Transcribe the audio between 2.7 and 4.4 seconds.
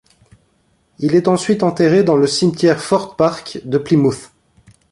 Ford Park de Plymouth.